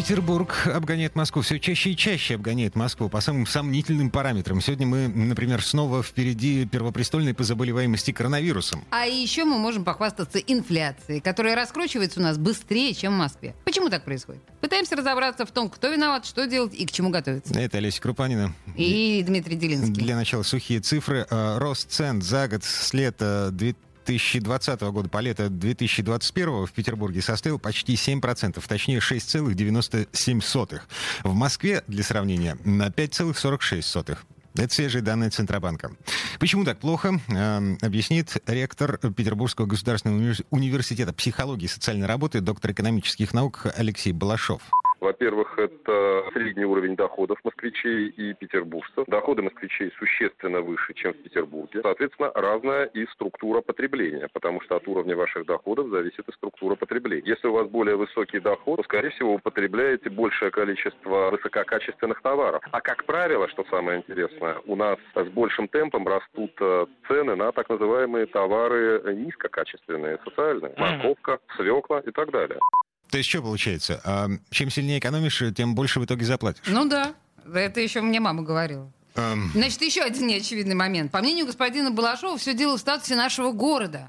Петербург 0.00 0.66
обгоняет 0.66 1.14
Москву, 1.14 1.42
все 1.42 1.60
чаще 1.60 1.90
и 1.90 1.96
чаще 1.96 2.36
обгоняет 2.36 2.74
Москву 2.74 3.10
по 3.10 3.20
самым 3.20 3.46
сомнительным 3.46 4.08
параметрам. 4.08 4.58
Сегодня 4.62 4.86
мы, 4.86 5.08
например, 5.08 5.62
снова 5.62 6.02
впереди 6.02 6.64
первопрестольной 6.64 7.34
по 7.34 7.44
заболеваемости 7.44 8.10
коронавирусом. 8.10 8.82
А 8.88 9.04
еще 9.04 9.44
мы 9.44 9.58
можем 9.58 9.84
похвастаться 9.84 10.38
инфляцией, 10.38 11.20
которая 11.20 11.54
раскручивается 11.54 12.18
у 12.18 12.22
нас 12.22 12.38
быстрее, 12.38 12.94
чем 12.94 13.12
в 13.12 13.18
Москве. 13.18 13.54
Почему 13.66 13.90
так 13.90 14.06
происходит? 14.06 14.40
Пытаемся 14.62 14.96
разобраться 14.96 15.44
в 15.44 15.50
том, 15.50 15.68
кто 15.68 15.88
виноват, 15.88 16.24
что 16.24 16.46
делать 16.46 16.72
и 16.72 16.86
к 16.86 16.92
чему 16.92 17.10
готовиться. 17.10 17.52
Это 17.60 17.76
Олеся 17.76 18.00
Крупанина. 18.00 18.54
И 18.78 19.22
Дмитрий 19.26 19.56
Делинский. 19.56 20.02
Для 20.02 20.16
начала 20.16 20.44
сухие 20.44 20.80
цифры. 20.80 21.26
Э, 21.28 21.58
рост 21.58 21.90
цен 21.90 22.22
за 22.22 22.48
год 22.48 22.64
с 22.64 22.94
лета 22.94 23.50
2000 23.52 23.89
2020 24.04 24.80
года 24.80 25.08
по 25.08 25.18
лето 25.18 25.48
2021 25.48 26.66
в 26.66 26.72
Петербурге 26.72 27.22
составил 27.22 27.58
почти 27.58 27.94
7%, 27.94 28.62
точнее 28.66 28.98
6,97%. 28.98 30.80
В 31.24 31.34
Москве, 31.34 31.82
для 31.86 32.02
сравнения, 32.02 32.56
на 32.64 32.88
5,46%. 32.88 34.18
Это 34.56 34.74
свежие 34.74 35.00
данные 35.00 35.30
Центробанка. 35.30 35.92
Почему 36.40 36.64
так 36.64 36.78
плохо, 36.78 37.20
э, 37.28 37.76
объяснит 37.82 38.36
ректор 38.46 38.98
Петербургского 38.98 39.66
государственного 39.66 40.34
университета 40.50 41.12
психологии 41.12 41.66
и 41.66 41.68
социальной 41.68 42.06
работы, 42.06 42.40
доктор 42.40 42.72
экономических 42.72 43.32
наук 43.32 43.66
Алексей 43.76 44.12
Балашов. 44.12 44.62
Во-первых, 45.00 45.58
это 45.58 46.24
средний 46.32 46.64
уровень 46.64 46.96
доходов 46.96 47.38
москвичей 47.44 48.08
и 48.08 48.34
петербуржцев. 48.34 49.04
Доходы 49.06 49.42
москвичей 49.42 49.90
существенно 49.98 50.60
выше, 50.60 50.94
чем 50.94 51.12
в 51.12 51.22
Петербурге. 51.22 51.80
Соответственно, 51.82 52.30
разная 52.34 52.84
и 52.84 53.06
структура 53.06 53.60
потребления, 53.60 54.28
потому 54.32 54.60
что 54.60 54.76
от 54.76 54.86
уровня 54.88 55.16
ваших 55.16 55.46
доходов 55.46 55.88
зависит 55.88 56.28
и 56.28 56.32
структура 56.32 56.74
потребления. 56.74 57.22
Если 57.26 57.48
у 57.48 57.52
вас 57.52 57.68
более 57.68 57.96
высокий 57.96 58.40
доход, 58.40 58.76
то, 58.76 58.84
скорее 58.84 59.10
всего, 59.10 59.34
вы 59.34 59.38
потребляете 59.38 60.10
большее 60.10 60.50
количество 60.50 61.30
высококачественных 61.30 62.20
товаров. 62.22 62.62
А, 62.70 62.80
как 62.80 63.04
правило, 63.04 63.48
что 63.48 63.64
самое 63.70 64.00
интересное, 64.00 64.56
у 64.66 64.76
нас 64.76 64.98
с 65.14 65.28
большим 65.28 65.68
темпом 65.68 66.06
растут 66.06 66.52
э, 66.60 66.86
цены 67.08 67.36
на 67.36 67.52
так 67.52 67.68
называемые 67.68 68.26
товары 68.26 69.02
низкокачественные, 69.14 70.18
социальные. 70.24 70.74
Морковка, 70.76 71.38
свекла 71.56 72.00
и 72.00 72.10
так 72.10 72.30
далее. 72.30 72.58
То 73.10 73.18
есть 73.18 73.28
что 73.28 73.42
получается? 73.42 74.00
А, 74.04 74.28
чем 74.50 74.70
сильнее 74.70 74.98
экономишь, 74.98 75.42
тем 75.56 75.74
больше 75.74 76.00
в 76.00 76.04
итоге 76.04 76.24
заплатишь. 76.24 76.62
Ну 76.66 76.84
да, 76.84 77.14
это 77.52 77.80
еще 77.80 78.00
мне 78.00 78.20
мама 78.20 78.42
говорила. 78.42 78.92
Значит, 79.14 79.82
еще 79.82 80.02
один 80.02 80.28
неочевидный 80.28 80.74
момент. 80.74 81.10
По 81.10 81.20
мнению 81.20 81.46
господина 81.46 81.90
Балашова, 81.90 82.38
все 82.38 82.54
дело 82.54 82.76
в 82.76 82.80
статусе 82.80 83.16
нашего 83.16 83.52
города 83.52 84.08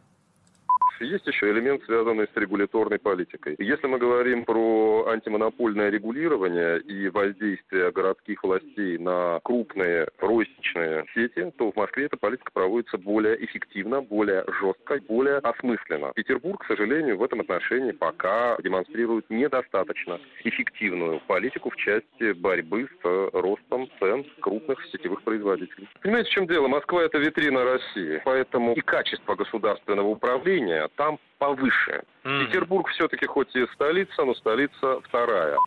есть 1.06 1.28
еще 1.28 1.52
элемент, 1.52 1.84
связанный 1.86 2.28
с 2.34 2.38
регуляторной 2.38 3.00
политикой. 3.00 3.56
Если 3.60 3.88
мы 3.88 3.98
говорим 3.98 4.46
про 4.46 5.08
антимонопольное 5.08 5.90
регулирование 5.90 6.80
и 6.82 7.10
воздействие 7.10 7.92
городских 7.92 8.44
властей 8.44 8.98
на 8.98 9.40
крупные 9.44 10.08
розничные 10.20 11.06
сети, 11.14 11.52
то 11.58 11.72
в 11.72 11.76
Москве 11.76 12.06
эта 12.06 12.18
политика 12.18 12.52
проводится 12.54 12.98
более 12.98 13.44
эффективно, 13.44 14.02
более 14.02 14.44
жестко, 14.60 15.00
более 15.08 15.38
осмысленно. 15.38 16.12
Петербург, 16.16 16.64
к 16.64 16.68
сожалению, 16.68 17.18
в 17.18 17.24
этом 17.24 17.42
отношении 17.42 17.92
пока 17.92 18.58
демонстрирует 18.62 19.30
недостаточно 19.30 20.20
эффективную 20.44 21.20
политику 21.28 21.70
в 21.70 21.76
части 21.76 22.34
борьбы 22.34 22.88
с 23.02 23.30
ростом 23.34 23.90
цен 24.00 24.26
крупных 24.40 24.84
сетевых 24.88 25.22
производителей. 25.24 25.88
Понимаете, 26.02 26.30
в 26.30 26.34
чем 26.34 26.48
дело? 26.48 26.68
Москва– 26.68 27.04
это 27.04 27.18
витрина 27.18 27.64
России, 27.64 28.22
поэтому 28.26 28.74
и 28.74 28.82
качество 28.82 29.36
государственного 29.36 30.08
управления 30.08 30.88
там 30.96 31.20
повыше. 31.38 32.04
Mm. 32.24 32.46
Петербург 32.46 32.88
все-таки 32.90 33.26
хоть 33.26 33.56
и 33.56 33.66
столица, 33.74 34.24
но 34.24 34.36
столица 34.36 35.02
вторая. 35.08 35.58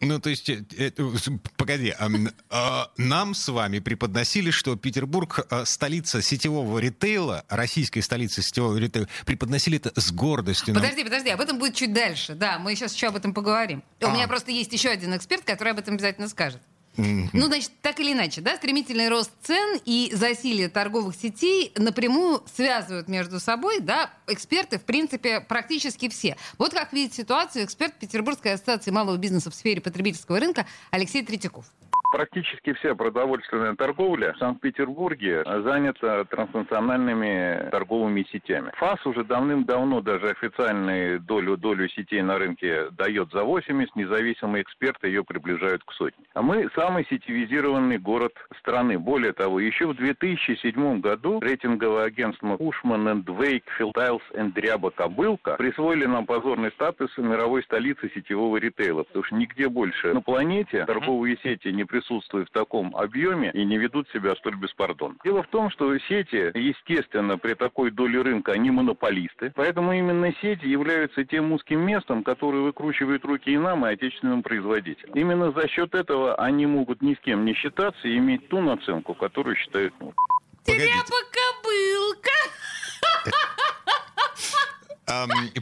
Ну, 0.00 0.20
то 0.20 0.30
есть, 0.30 0.48
это, 0.48 1.10
погоди, 1.56 1.92
а, 1.98 2.08
а, 2.50 2.90
нам 2.96 3.34
с 3.34 3.48
вами 3.48 3.80
преподносили, 3.80 4.52
что 4.52 4.76
Петербург 4.76 5.40
а, 5.50 5.64
столица 5.64 6.22
сетевого 6.22 6.78
ритейла, 6.78 7.44
российская 7.48 8.00
столица 8.00 8.40
сетевого 8.40 8.76
ритейла, 8.76 9.08
преподносили 9.26 9.78
это 9.78 10.00
с 10.00 10.12
гордостью. 10.12 10.74
Подожди, 10.74 11.02
подожди, 11.02 11.30
об 11.30 11.40
этом 11.40 11.58
будет 11.58 11.74
чуть 11.74 11.92
дальше. 11.92 12.34
Да, 12.34 12.60
мы 12.60 12.76
сейчас 12.76 12.94
еще 12.94 13.08
об 13.08 13.16
этом 13.16 13.34
поговорим. 13.34 13.82
А. 14.00 14.06
У 14.06 14.10
меня 14.12 14.28
просто 14.28 14.52
есть 14.52 14.72
еще 14.72 14.90
один 14.90 15.16
эксперт, 15.16 15.42
который 15.42 15.72
об 15.72 15.78
этом 15.80 15.94
обязательно 15.94 16.28
скажет. 16.28 16.60
Ну, 16.98 17.46
значит, 17.46 17.70
так 17.80 18.00
или 18.00 18.12
иначе, 18.12 18.40
да, 18.40 18.56
стремительный 18.56 19.08
рост 19.08 19.30
цен 19.42 19.78
и 19.84 20.10
засилие 20.12 20.68
торговых 20.68 21.14
сетей 21.14 21.72
напрямую 21.76 22.42
связывают 22.52 23.08
между 23.08 23.38
собой, 23.38 23.80
да, 23.80 24.10
эксперты, 24.26 24.78
в 24.78 24.82
принципе, 24.82 25.40
практически 25.40 26.08
все. 26.08 26.36
Вот 26.58 26.72
как 26.72 26.92
видит 26.92 27.14
ситуацию 27.14 27.64
эксперт 27.64 27.94
Петербургской 27.94 28.54
ассоциации 28.54 28.90
малого 28.90 29.16
бизнеса 29.16 29.50
в 29.50 29.54
сфере 29.54 29.80
потребительского 29.80 30.40
рынка 30.40 30.66
Алексей 30.90 31.22
Третьяков. 31.24 31.66
Практически 32.10 32.72
вся 32.72 32.94
продовольственная 32.94 33.74
торговля 33.74 34.32
в 34.32 34.38
Санкт-Петербурге 34.38 35.42
занята 35.44 36.24
транснациональными 36.24 37.68
торговыми 37.70 38.26
сетями. 38.32 38.70
ФАС 38.76 39.04
уже 39.04 39.24
давным-давно 39.24 40.00
даже 40.00 40.30
официальную 40.30 41.20
долю, 41.20 41.56
долю 41.58 41.88
сетей 41.90 42.22
на 42.22 42.38
рынке 42.38 42.88
дает 42.92 43.30
за 43.32 43.44
80, 43.44 43.94
независимые 43.94 44.62
эксперты 44.62 45.08
ее 45.08 45.22
приближают 45.22 45.84
к 45.84 45.92
сотне. 45.92 46.24
А 46.32 46.40
мы 46.40 46.68
самый 46.74 47.06
сетевизированный 47.10 47.98
город 47.98 48.32
страны. 48.58 48.98
Более 48.98 49.34
того, 49.34 49.60
еще 49.60 49.86
в 49.86 49.94
2007 49.94 51.00
году 51.00 51.40
рейтинговое 51.40 52.04
агентство 52.04 52.56
Ушман 52.58 53.22
Вейк, 53.38 53.64
Филтайлс 53.76 54.22
Дряба 54.54 54.90
Кобылка 54.90 55.56
присвоили 55.56 56.06
нам 56.06 56.24
позорный 56.24 56.70
статус 56.70 57.10
мировой 57.18 57.62
столицы 57.64 58.10
сетевого 58.14 58.56
ритейла, 58.56 59.02
потому 59.02 59.24
что 59.24 59.34
нигде 59.36 59.68
больше 59.68 60.14
на 60.14 60.22
планете 60.22 60.86
торговые 60.86 61.36
сети 61.42 61.68
не 61.68 61.84
присутствуют 61.84 61.97
в 62.08 62.50
таком 62.50 62.94
объеме 62.96 63.50
и 63.54 63.64
не 63.64 63.78
ведут 63.78 64.08
себя 64.10 64.34
столь 64.36 64.56
беспардонно. 64.56 65.16
Дело 65.24 65.42
в 65.42 65.48
том, 65.48 65.70
что 65.70 65.96
сети, 65.98 66.50
естественно, 66.54 67.38
при 67.38 67.54
такой 67.54 67.90
доле 67.90 68.22
рынка, 68.22 68.52
они 68.52 68.70
монополисты, 68.70 69.52
поэтому 69.54 69.92
именно 69.92 70.32
сети 70.40 70.66
являются 70.66 71.24
тем 71.24 71.52
узким 71.52 71.80
местом, 71.80 72.22
которое 72.22 72.62
выкручивает 72.62 73.24
руки 73.24 73.52
и 73.52 73.58
нам, 73.58 73.86
и 73.86 73.90
отечественным 73.90 74.42
производителям. 74.42 75.14
Именно 75.14 75.52
за 75.52 75.68
счет 75.68 75.94
этого 75.94 76.34
они 76.36 76.66
могут 76.66 77.02
ни 77.02 77.14
с 77.14 77.18
кем 77.20 77.44
не 77.44 77.54
считаться 77.54 78.08
и 78.08 78.16
иметь 78.16 78.48
ту 78.48 78.60
наценку, 78.60 79.14
которую 79.14 79.56
считают 79.56 79.94
нужной. 80.00 80.14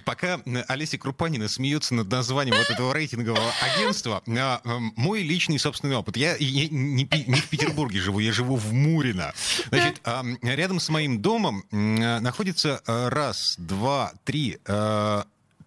Пока 0.05 0.41
Олеся 0.69 0.99
Крупанина 0.99 1.49
смеется 1.49 1.95
над 1.95 2.11
названием 2.11 2.57
вот 2.57 2.71
этого 2.71 2.93
рейтингового 2.93 3.53
агентства, 3.63 4.23
а, 4.27 4.61
мой 4.97 5.23
личный 5.23 5.59
собственный 5.59 5.97
опыт. 5.97 6.17
Я 6.17 6.37
не, 6.39 7.05
в 7.07 7.49
Петербурге 7.49 8.01
живу, 8.01 8.19
я 8.19 8.33
живу 8.33 8.57
в 8.57 8.73
Мурино. 8.73 9.33
Значит, 9.69 10.01
рядом 10.43 10.81
с 10.81 10.89
моим 10.89 11.21
домом 11.21 11.65
находится 11.71 12.81
э, 12.87 13.09
раз, 13.09 13.57
два, 13.59 14.13
три, 14.25 14.59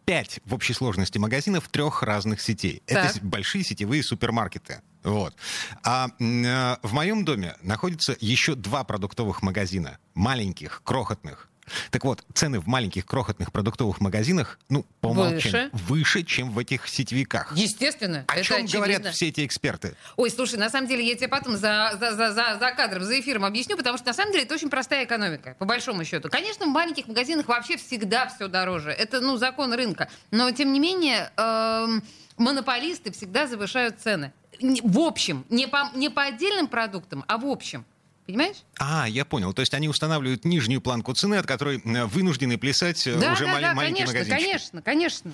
пять 0.09 0.39
в 0.45 0.55
общей 0.55 0.73
сложности 0.73 1.19
магазинов 1.19 1.67
трех 1.69 2.01
разных 2.01 2.41
сетей. 2.41 2.81
Так. 2.87 3.15
Это 3.15 3.23
большие 3.23 3.63
сетевые 3.63 4.01
супермаркеты. 4.01 4.81
Вот. 5.03 5.35
А 5.83 6.07
э, 6.19 6.75
в 6.81 6.93
моем 6.93 7.23
доме 7.25 7.55
находится 7.61 8.17
еще 8.19 8.55
два 8.55 8.83
продуктовых 8.83 9.43
магазина. 9.43 9.99
Маленьких, 10.15 10.81
крохотных. 10.83 11.47
Так 11.91 12.03
вот, 12.05 12.23
цены 12.33 12.59
в 12.59 12.67
маленьких 12.67 13.05
крохотных 13.05 13.51
продуктовых 13.51 14.01
магазинах, 14.01 14.59
ну, 14.69 14.85
по 15.01 15.07
умолчанию, 15.07 15.69
выше, 15.73 16.19
выше 16.19 16.23
чем 16.23 16.51
в 16.51 16.59
этих 16.59 16.87
сетевиках. 16.87 17.55
Естественно. 17.55 18.25
О 18.27 18.41
чем 18.41 18.57
очевидно. 18.57 18.77
говорят 18.77 19.13
все 19.13 19.29
эти 19.29 19.45
эксперты? 19.45 19.95
Ой, 20.17 20.29
слушай, 20.29 20.57
на 20.57 20.69
самом 20.69 20.87
деле 20.87 21.05
я 21.05 21.15
тебе 21.15 21.27
потом 21.27 21.57
за, 21.57 21.97
за, 21.99 22.15
за, 22.15 22.33
за, 22.33 22.57
за 22.59 22.71
кадром, 22.71 23.03
за 23.03 23.19
эфиром 23.19 23.45
объясню, 23.45 23.77
потому 23.77 23.97
что 23.97 24.07
на 24.07 24.13
самом 24.13 24.31
деле 24.31 24.43
это 24.43 24.55
очень 24.55 24.69
простая 24.69 25.05
экономика, 25.05 25.55
по 25.59 25.65
большому 25.65 26.03
счету. 26.05 26.29
Конечно, 26.29 26.65
в 26.65 26.69
маленьких 26.69 27.07
магазинах 27.07 27.47
вообще 27.47 27.77
всегда 27.77 28.27
все 28.27 28.47
дороже. 28.47 28.91
Это, 28.91 29.21
ну, 29.21 29.37
закон 29.37 29.73
рынка. 29.73 30.09
Но, 30.31 30.51
тем 30.51 30.73
не 30.73 30.79
менее, 30.79 31.31
эм, 31.37 32.03
монополисты 32.37 33.11
всегда 33.11 33.47
завышают 33.47 33.99
цены. 33.99 34.31
В 34.61 34.99
общем, 34.99 35.45
не 35.49 35.67
по, 35.67 35.89
не 35.95 36.09
по 36.09 36.23
отдельным 36.23 36.67
продуктам, 36.67 37.23
а 37.27 37.37
в 37.37 37.45
общем. 37.45 37.85
Понимаешь? 38.29 38.57
А, 38.77 39.07
я 39.09 39.25
понял. 39.25 39.53
То 39.53 39.61
есть 39.61 39.73
они 39.73 39.89
устанавливают 39.89 40.45
нижнюю 40.45 40.81
планку 40.81 41.13
цены, 41.13 41.35
от 41.35 41.47
которой 41.47 41.81
э, 41.83 42.05
вынуждены 42.05 42.59
плясать 42.59 43.07
э, 43.07 43.15
да, 43.17 43.33
уже 43.33 43.45
да, 43.45 43.53
мал- 43.53 43.61
да, 43.61 43.73
маленькие 43.73 44.05
конечно, 44.05 44.19
магазинчики. 44.19 44.45
Конечно, 44.45 44.81
конечно. 44.83 45.31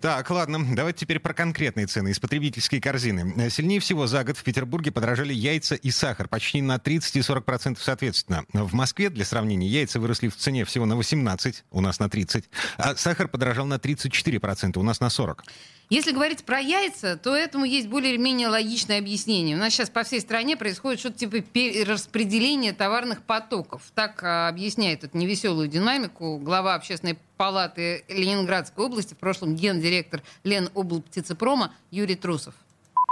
Так, 0.00 0.30
ладно, 0.30 0.64
давайте 0.76 1.00
теперь 1.00 1.18
про 1.18 1.34
конкретные 1.34 1.88
цены 1.88 2.10
из 2.10 2.20
потребительской 2.20 2.80
корзины. 2.80 3.34
Э, 3.36 3.50
сильнее 3.50 3.80
всего 3.80 4.06
за 4.06 4.22
год 4.22 4.38
в 4.38 4.44
Петербурге 4.44 4.92
подорожали 4.92 5.34
яйца 5.34 5.74
и 5.74 5.90
сахар 5.90 6.28
почти 6.28 6.62
на 6.62 6.78
30 6.78 7.16
и 7.16 7.22
40 7.22 7.44
процентов 7.44 7.82
соответственно. 7.82 8.44
В 8.52 8.74
Москве, 8.74 9.10
для 9.10 9.24
сравнения, 9.24 9.66
яйца 9.66 9.98
выросли 9.98 10.28
в 10.28 10.36
цене 10.36 10.64
всего 10.64 10.86
на 10.86 10.94
18, 10.94 11.64
у 11.72 11.80
нас 11.80 11.98
на 11.98 12.08
30, 12.08 12.44
а 12.76 12.94
сахар 12.94 13.26
подорожал 13.26 13.66
на 13.66 13.80
34 13.80 14.38
процента, 14.38 14.78
у 14.78 14.84
нас 14.84 15.00
на 15.00 15.10
40. 15.10 15.42
Если 15.88 16.10
говорить 16.10 16.44
про 16.44 16.58
яйца, 16.58 17.16
то 17.16 17.36
этому 17.36 17.64
есть 17.64 17.86
более-менее 17.86 18.48
логичное 18.48 18.98
объяснение. 18.98 19.54
У 19.54 19.58
нас 19.60 19.72
сейчас 19.72 19.88
по 19.88 20.02
всей 20.02 20.20
стране 20.20 20.56
происходит 20.56 20.98
что-то 20.98 21.18
типа 21.18 21.40
перераспределения 21.40 22.72
товарных 22.72 23.22
потоков. 23.22 23.82
Так 23.94 24.20
а, 24.24 24.48
объясняет 24.48 25.04
эту 25.04 25.16
невеселую 25.16 25.68
динамику 25.68 26.38
глава 26.38 26.74
общественной 26.74 27.16
палаты 27.36 28.04
Ленинградской 28.08 28.84
области, 28.84 29.14
в 29.14 29.18
прошлом 29.18 29.54
гендиректор 29.54 30.22
Леноблптицепрома 30.42 31.72
Юрий 31.92 32.16
Трусов 32.16 32.54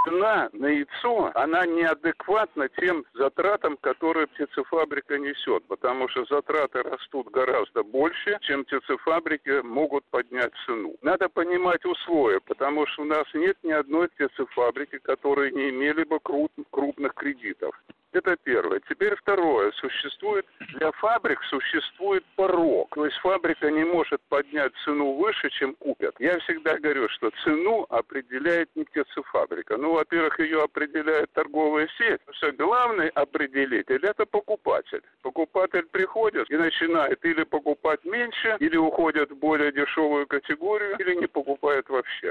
цена 0.04 0.48
на 0.52 0.66
яйцо, 0.66 1.32
она 1.34 1.66
неадекватна 1.66 2.68
тем 2.68 3.04
затратам, 3.14 3.76
которые 3.78 4.26
птицефабрика 4.26 5.18
несет, 5.18 5.64
потому 5.66 6.08
что 6.08 6.24
затраты 6.26 6.82
растут 6.82 7.28
гораздо 7.30 7.82
больше, 7.82 8.38
чем 8.42 8.64
птицефабрики 8.64 9.62
могут 9.62 10.04
поднять 10.10 10.52
цену. 10.66 10.94
Надо 11.02 11.28
понимать 11.28 11.84
условия, 11.84 12.40
потому 12.40 12.86
что 12.86 13.02
у 13.02 13.06
нас 13.06 13.24
нет 13.34 13.56
ни 13.62 13.72
одной 13.72 14.08
птицефабрики, 14.08 14.98
которые 14.98 15.50
не 15.52 15.70
имели 15.70 16.04
бы 16.04 16.18
крупных 16.20 17.14
кредитов. 17.14 17.74
Это 18.14 18.36
первое. 18.36 18.80
Теперь 18.88 19.16
второе. 19.16 19.72
Существует, 19.72 20.46
для 20.78 20.92
фабрик 20.92 21.42
существует 21.50 22.24
порог. 22.36 22.94
То 22.94 23.04
есть 23.06 23.16
фабрика 23.18 23.68
не 23.72 23.84
может 23.84 24.20
поднять 24.28 24.72
цену 24.84 25.14
выше, 25.14 25.50
чем 25.50 25.74
купят. 25.74 26.14
Я 26.20 26.38
всегда 26.38 26.78
говорю, 26.78 27.08
что 27.08 27.32
цену 27.42 27.86
определяет 27.90 28.70
не 28.76 28.84
птицефабрика. 28.84 29.76
Ну, 29.76 29.94
во-первых, 29.94 30.38
ее 30.38 30.62
определяет 30.62 31.32
торговая 31.32 31.88
сеть. 31.98 32.20
Все, 32.34 32.52
главный 32.52 33.08
определитель– 33.08 34.00
это 34.06 34.26
покупатель. 34.26 35.02
Покупатель 35.22 35.86
приходит 35.86 36.48
и 36.50 36.56
начинает 36.56 37.24
или 37.24 37.42
покупать 37.42 38.04
меньше, 38.04 38.56
или 38.60 38.76
уходит 38.76 39.32
в 39.32 39.36
более 39.36 39.72
дешевую 39.72 40.28
категорию, 40.28 40.96
или 41.00 41.16
не 41.16 41.26
покупает 41.26 41.88
вообще. 41.88 42.30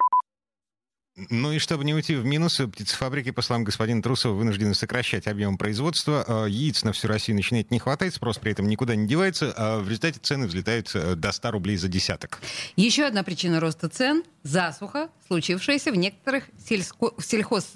Ну 1.16 1.52
и 1.52 1.60
чтобы 1.60 1.84
не 1.84 1.94
уйти 1.94 2.16
в 2.16 2.26
минус, 2.26 2.60
птицефабрики, 2.60 3.30
по 3.30 3.44
словам 3.44 3.64
господина 3.64 4.02
Трусова, 4.02 4.34
вынуждены 4.34 4.74
сокращать 4.74 5.28
объем 5.28 5.60
производства. 5.60 6.26
А, 6.28 6.46
яиц 6.46 6.84
на 6.84 6.92
всю 6.92 7.08
Россию 7.08 7.36
начинает 7.36 7.70
не 7.70 7.78
хватать, 7.78 8.16
спрос 8.16 8.40
при 8.40 8.52
этом 8.52 8.68
никуда 8.68 8.96
не 8.96 9.08
девается, 9.08 9.54
а 9.56 9.80
в 9.80 9.88
результате 9.88 10.20
цены 10.20 10.48
взлетают 10.48 10.90
э, 10.96 11.14
до 11.16 11.32
100 11.32 11.52
рублей 11.52 11.78
за 11.78 11.88
десяток. 11.88 12.40
Еще 12.76 13.04
одна 13.04 13.22
причина 13.22 13.60
роста 13.60 13.90
цен– 13.90 14.24
засуха, 14.44 15.10
случившаяся 15.28 15.92
в 15.92 15.96
некоторых 15.96 16.46
сельско... 16.68 17.12
сельхоз 17.24 17.68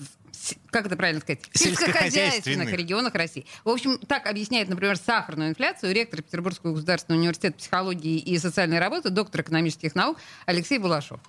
как 0.70 0.86
это 0.86 0.96
правильно 0.96 1.20
сказать, 1.22 1.42
сельскохозяйственных 1.54 2.72
регионах 2.72 3.16
России. 3.16 3.46
В 3.64 3.70
общем, 3.70 3.98
так 4.00 4.28
объясняет, 4.28 4.70
например, 4.70 4.98
сахарную 4.98 5.50
инфляцию 5.50 5.94
ректор 5.94 6.22
Петербургского 6.22 6.74
государственного 6.74 7.20
университета 7.20 7.58
психологии 7.58 8.18
и 8.18 8.38
социальной 8.38 8.80
работы, 8.80 9.10
доктор 9.10 9.42
экономических 9.42 9.96
наук 9.96 10.18
Алексей 10.46 10.78
Булашов. 10.78 11.20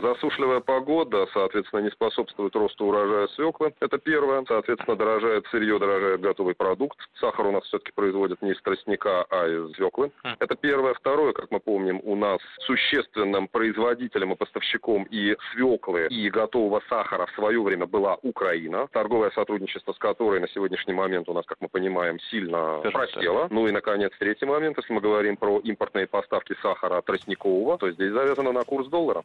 Засушливая 0.00 0.60
погода, 0.60 1.26
соответственно, 1.32 1.80
не 1.80 1.90
способствует 1.90 2.54
росту 2.56 2.86
урожая 2.86 3.28
свеклы. 3.28 3.74
Это 3.80 3.98
первое. 3.98 4.44
Соответственно, 4.48 4.96
дорожает 4.96 5.46
сырье, 5.50 5.78
дорожает 5.78 6.20
готовый 6.20 6.54
продукт. 6.54 6.98
Сахар 7.20 7.46
у 7.46 7.52
нас 7.52 7.64
все-таки 7.64 7.92
производят 7.94 8.40
не 8.42 8.52
из 8.52 8.62
тростника, 8.62 9.24
а 9.30 9.46
из 9.46 9.74
свеклы. 9.74 10.10
Хм. 10.24 10.36
Это 10.38 10.54
первое. 10.54 10.94
Второе, 10.94 11.32
как 11.32 11.50
мы 11.50 11.60
помним, 11.60 12.00
у 12.04 12.16
нас 12.16 12.40
существенным 12.66 13.48
производителем 13.48 14.32
и 14.32 14.36
поставщиком 14.36 15.04
и 15.10 15.36
свеклы, 15.52 16.06
и 16.08 16.30
готового 16.30 16.82
сахара 16.88 17.26
в 17.26 17.30
свое 17.32 17.62
время 17.62 17.86
была 17.86 18.16
Украина. 18.22 18.88
Торговое 18.92 19.30
сотрудничество 19.30 19.92
с 19.92 19.98
которой 19.98 20.40
на 20.40 20.48
сегодняшний 20.48 20.94
момент 20.94 21.28
у 21.28 21.32
нас, 21.32 21.44
как 21.46 21.58
мы 21.60 21.68
понимаем, 21.68 22.18
сильно 22.30 22.80
просело. 22.92 23.48
Ну 23.50 23.66
и, 23.66 23.72
наконец, 23.72 24.12
третий 24.18 24.46
момент, 24.46 24.78
если 24.78 24.92
мы 24.92 25.00
говорим 25.00 25.36
про 25.36 25.58
импортные 25.60 26.06
поставки 26.06 26.54
сахара 26.62 27.02
тростникового, 27.02 27.78
то 27.78 27.90
здесь 27.90 28.12
завязано 28.12 28.52
на 28.52 28.62
курс 28.62 28.88
доллара. 28.88 29.22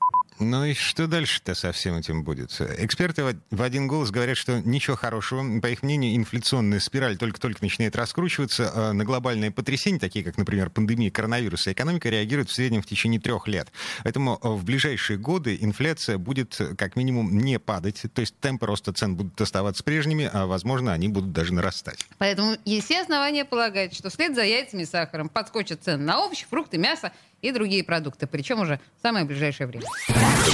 Ну 0.57 0.65
и 0.65 0.73
что 0.73 1.05
дальше-то 1.05 1.53
со 1.53 1.71
всем 1.71 1.97
этим 1.97 2.23
будет? 2.23 2.49
Эксперты 2.79 3.37
в 3.51 3.61
один 3.61 3.87
голос 3.87 4.09
говорят, 4.09 4.37
что 4.37 4.59
ничего 4.59 4.95
хорошего. 4.95 5.59
По 5.59 5.67
их 5.67 5.83
мнению, 5.83 6.15
инфляционная 6.15 6.79
спираль 6.79 7.15
только-только 7.15 7.59
начинает 7.61 7.95
раскручиваться. 7.95 8.71
А 8.73 8.93
на 8.93 9.05
глобальные 9.05 9.51
потрясения, 9.51 9.99
такие 9.99 10.25
как, 10.25 10.35
например, 10.35 10.71
пандемия 10.71 11.11
коронавируса, 11.11 11.73
экономика 11.73 12.09
реагирует 12.09 12.49
в 12.49 12.53
среднем 12.53 12.81
в 12.81 12.87
течение 12.87 13.21
трех 13.21 13.47
лет. 13.47 13.71
Поэтому 14.03 14.39
в 14.41 14.63
ближайшие 14.63 15.19
годы 15.19 15.55
инфляция 15.61 16.17
будет 16.17 16.59
как 16.75 16.95
минимум 16.95 17.37
не 17.37 17.59
падать. 17.59 18.01
То 18.11 18.21
есть 18.21 18.35
темпы 18.39 18.65
роста 18.65 18.91
цен 18.93 19.15
будут 19.15 19.39
оставаться 19.39 19.83
прежними, 19.83 20.27
а, 20.33 20.47
возможно, 20.47 20.91
они 20.91 21.07
будут 21.07 21.33
даже 21.33 21.53
нарастать. 21.53 22.03
Поэтому 22.17 22.55
есть 22.65 22.85
все 22.85 23.01
основания 23.01 23.45
полагать, 23.45 23.93
что 23.95 24.09
вслед 24.09 24.33
за 24.33 24.41
яйцами 24.41 24.81
и 24.81 24.85
сахаром 24.87 25.29
подскочат 25.29 25.83
цены 25.83 26.03
на 26.03 26.25
овощи, 26.25 26.47
фрукты, 26.49 26.79
мясо 26.79 27.11
и 27.41 27.51
другие 27.51 27.83
продукты, 27.83 28.27
причем 28.27 28.59
уже 28.61 28.79
в 28.97 29.01
самое 29.01 29.25
ближайшее 29.25 29.67
время. 29.67 29.85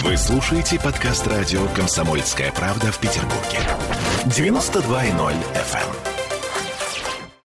Вы 0.03 0.17
слушаете 0.17 0.79
подкаст 0.79 1.27
радио 1.27 1.65
«Комсомольская 1.75 2.51
правда» 2.51 2.91
в 2.91 2.99
Петербурге. 2.99 3.59
92.0 4.25 5.33
FM. 5.53 6.12